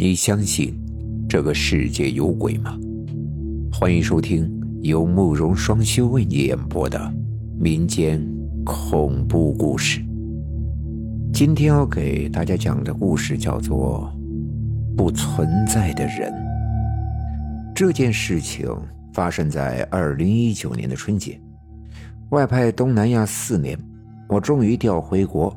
[0.00, 0.72] 你相信
[1.28, 2.78] 这个世界有鬼吗？
[3.72, 4.48] 欢迎收听
[4.80, 7.12] 由慕容双修为你演播的
[7.58, 8.24] 民间
[8.64, 10.00] 恐怖故事。
[11.32, 14.08] 今天要给大家讲的故事叫做
[14.96, 16.32] 《不存在的人》。
[17.74, 18.72] 这件事情
[19.12, 21.40] 发生在二零一九年的春节，
[22.30, 23.76] 外派东南亚四年，
[24.28, 25.52] 我终于调回国，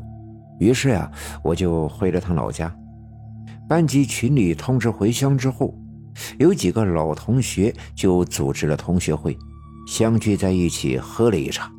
[0.58, 1.12] 于是呀，
[1.44, 2.76] 我就回了趟老家。
[3.72, 5.73] 班级群里通知回乡之后，
[6.38, 9.38] 有几个老同学就组织了同学会，
[9.88, 11.72] 相聚在一起喝了一场。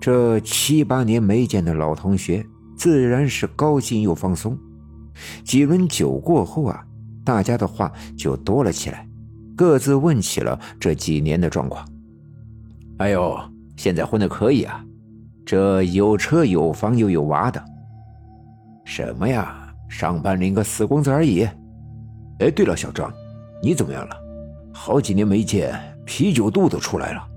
[0.00, 4.56] 这七八年没见的老同学自然是高兴又放松。
[5.42, 6.86] 几轮酒过后啊，
[7.24, 9.04] 大家的话就多了起来，
[9.56, 11.84] 各自问起了这几年的状况。
[12.98, 13.36] 哎呦，
[13.76, 14.84] 现在混的可以啊，
[15.44, 17.60] 这有车有房又有娃的。
[18.84, 19.64] 什么呀？
[19.88, 21.48] 上班领个死工资而已。
[22.40, 23.12] 哎，对了，小张，
[23.62, 24.16] 你怎么样了？
[24.72, 27.28] 好几年没见，啤酒肚都出来了。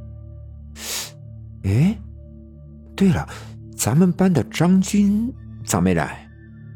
[1.64, 1.98] 哎，
[2.96, 3.28] 对了，
[3.76, 5.34] 咱们班的张军
[5.66, 6.28] 咋没来？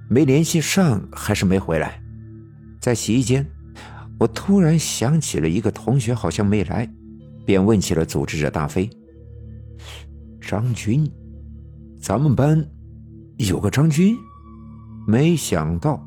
[0.10, 2.02] 没联系上，还是没回来？
[2.80, 3.46] 在洗衣间，
[4.20, 6.90] 我突然想起了一个同学好像没来，
[7.46, 8.90] 便问起了组织者大飞。
[10.40, 11.08] 张军，
[12.00, 12.64] 咱们班
[13.38, 14.16] 有个张军。
[15.06, 16.04] 没想到，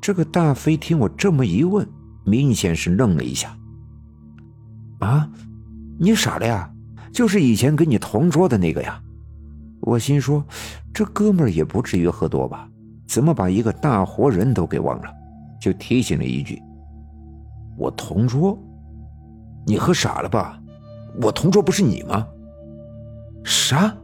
[0.00, 1.86] 这个大飞听我这么一问，
[2.24, 3.56] 明显是愣了一下。
[4.98, 5.30] 啊，
[5.98, 6.70] 你傻了呀？
[7.12, 9.00] 就是以前跟你同桌的那个呀。
[9.80, 10.44] 我心说，
[10.92, 12.68] 这哥们儿也不至于喝多吧？
[13.06, 15.08] 怎么把一个大活人都给忘了？
[15.60, 16.60] 就提醒了一句
[17.78, 18.58] ：“我同桌，
[19.66, 20.60] 你喝傻了吧？
[21.22, 22.26] 我同桌不是你吗？”
[23.44, 23.96] 啥？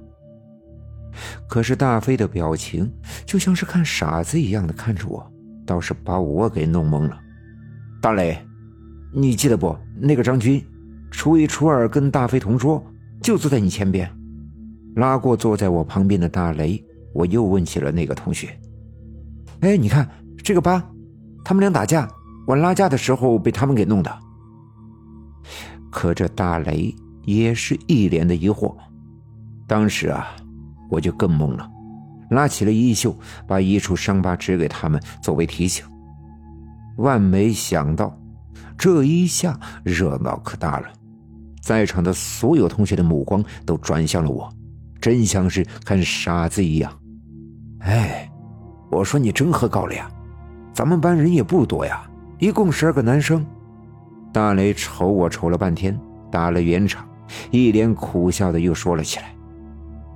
[1.54, 2.92] 可是大飞的表情
[3.24, 5.24] 就像是看傻子一样的看着我，
[5.64, 7.16] 倒是把我给弄懵了。
[8.02, 8.36] 大雷，
[9.14, 9.78] 你记得不？
[9.96, 10.60] 那个张军，
[11.12, 12.84] 初一初二跟大飞同桌，
[13.22, 14.10] 就坐在你前边。
[14.96, 18.48] 拉过坐在我旁边的大雷，我又问起了那个同学。
[19.60, 20.10] 哎，你看
[20.42, 20.84] 这个疤，
[21.44, 22.10] 他们俩打架，
[22.48, 24.12] 我拉架的时候被他们给弄的。
[25.88, 26.92] 可这大雷
[27.22, 28.74] 也是一脸的疑惑。
[29.68, 30.34] 当时啊。
[30.94, 31.68] 我就更懵了，
[32.30, 33.12] 拉起了衣袖，
[33.48, 35.84] 把一处伤疤指给他们作为提醒。
[36.98, 38.16] 万没想到，
[38.78, 40.86] 这一下热闹可大了，
[41.60, 44.48] 在场的所有同学的目光都转向了我，
[45.00, 46.92] 真像是看傻子一样。
[47.80, 48.30] 哎，
[48.92, 50.08] 我说你真喝高了呀！
[50.72, 53.44] 咱们班人也不多呀，一共十二个男生。
[54.32, 55.98] 大雷瞅我瞅了半天，
[56.30, 57.04] 打了圆场，
[57.50, 59.34] 一脸苦笑的又说了起来：“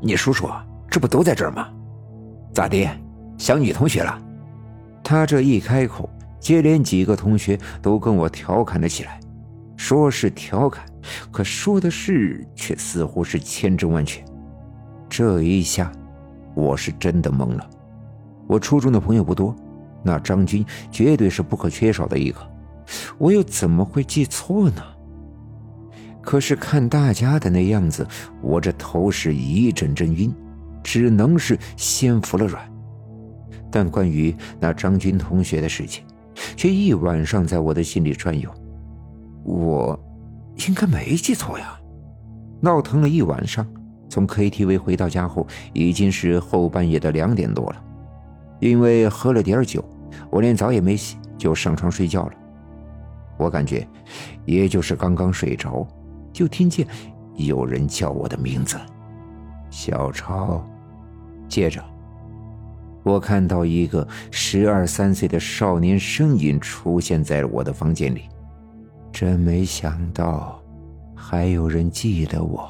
[0.00, 0.56] 你说说。”
[0.90, 1.68] 这不都在这儿吗？
[2.52, 2.88] 咋的？
[3.36, 4.20] 想女同学了？
[5.04, 6.08] 他这一开口，
[6.40, 9.20] 接连几个同学都跟我调侃了起来。
[9.76, 10.84] 说是调侃，
[11.30, 14.24] 可说的是却似乎是千真万确。
[15.08, 15.92] 这一下，
[16.54, 17.70] 我是真的懵了。
[18.48, 19.54] 我初中的朋友不多，
[20.02, 22.40] 那张军绝对是不可缺少的一个，
[23.18, 24.82] 我又怎么会记错呢？
[26.20, 28.06] 可是看大家的那样子，
[28.42, 30.34] 我这头是一阵阵晕。
[30.90, 32.66] 只能是先服了软，
[33.70, 36.02] 但关于那张军同学的事情，
[36.56, 38.50] 却一晚上在我的心里转悠。
[39.44, 40.00] 我
[40.66, 41.78] 应该没记错呀！
[42.62, 43.66] 闹腾了一晚上，
[44.08, 47.84] 从 KTV 回到家后，已经是后半夜的两点多了。
[48.58, 49.84] 因为喝了点酒，
[50.30, 52.32] 我连澡也没洗就上床睡觉了。
[53.36, 53.86] 我感觉，
[54.46, 55.86] 也就是刚刚睡着，
[56.32, 56.86] 就听见
[57.34, 58.78] 有人叫我的名字，
[59.68, 60.66] 小超。
[61.48, 61.82] 接着，
[63.02, 68.22] 我看到一个十二三岁的少年身影出现在了我的房间里。
[69.10, 70.62] 真没想到，
[71.14, 72.68] 还有人记得我。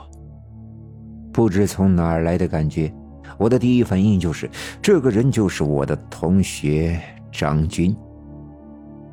[1.32, 2.92] 不知从哪儿来的感觉，
[3.36, 4.48] 我的第一反应就是，
[4.80, 7.00] 这个人就是我的同学
[7.30, 7.94] 张军。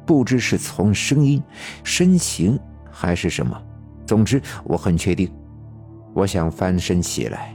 [0.06, 1.42] 不知是从声音、
[1.84, 2.58] 身形
[2.92, 3.60] 还是什么，
[4.06, 5.30] 总之我很确定。
[6.14, 7.54] 我想翻身起来。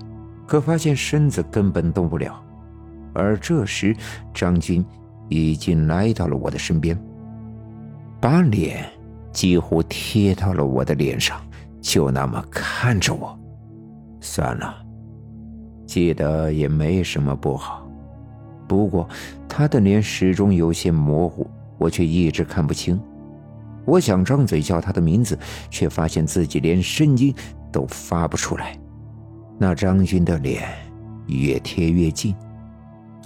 [0.51, 2.43] 可发现身子根本动不了，
[3.15, 3.95] 而这时
[4.35, 4.85] 张军
[5.29, 7.01] 已经来到了我的身边，
[8.21, 8.85] 把脸
[9.31, 11.41] 几乎贴到了我的脸上，
[11.81, 13.39] 就那么看着我。
[14.21, 14.75] 算了，
[15.87, 17.89] 记得也没什么不好。
[18.67, 19.09] 不过
[19.49, 21.49] 他的脸始终有些模糊，
[21.79, 23.01] 我却一直看不清。
[23.85, 25.39] 我想张嘴叫他的名字，
[25.71, 27.33] 却发现自己连声音
[27.71, 28.77] 都发不出来。
[29.63, 30.67] 那张军的脸
[31.27, 32.35] 越贴越近，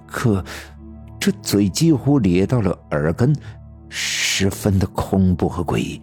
[0.05, 0.45] 可
[1.21, 3.33] 这嘴几乎咧到了耳根，
[3.89, 6.03] 十分的恐怖和诡异。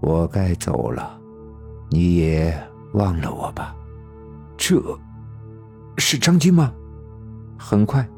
[0.00, 1.20] 我该走了，
[1.90, 2.58] 你也
[2.94, 3.76] 忘了我吧。
[4.56, 4.82] 这，
[5.98, 6.72] 是张军吗？
[7.58, 8.08] 很快，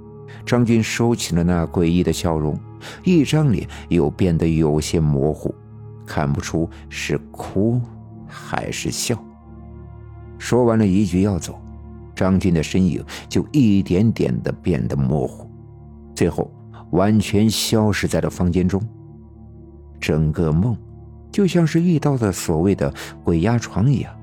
[0.47, 2.57] 张军收起了那诡异的笑容，
[3.03, 5.53] 一张脸又变得有些模糊，
[6.07, 7.83] 看不出是哭
[8.25, 9.21] 还是笑。
[10.39, 11.59] 说完了一句要走，
[12.15, 15.49] 张军的身影就一点点的变得模糊，
[16.15, 16.51] 最后
[16.91, 18.83] 完全消失在了房间中。
[20.01, 20.77] 整个梦，
[21.33, 22.93] 就像是遇到了所谓的
[23.23, 24.15] 鬼压床一样。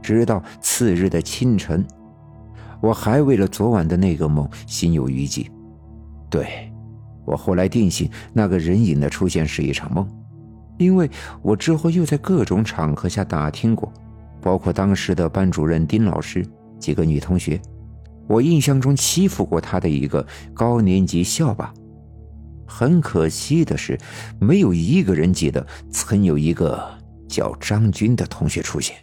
[0.00, 1.86] 直到次日的清晨，
[2.80, 5.48] 我还为了昨晚的那个梦心有余悸。
[6.28, 6.72] 对，
[7.24, 10.08] 我后来定性那个人影的出现是一场梦，
[10.78, 11.08] 因为
[11.42, 13.92] 我之后又在各种场合下打听过，
[14.42, 16.44] 包括当时的班主任丁老师、
[16.78, 17.58] 几个女同学，
[18.28, 21.72] 我印象中欺负过他的一个高年级校霸。
[22.66, 23.98] 很可惜的是，
[24.40, 26.82] 没有一个人记得曾有一个
[27.28, 28.96] 叫张军的同学出现。